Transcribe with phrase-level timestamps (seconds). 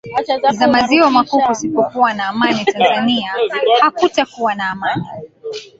[0.51, 3.33] za maziwa makuu kusipokuwa na amani tanzania
[3.81, 5.05] hakutakuwa na amani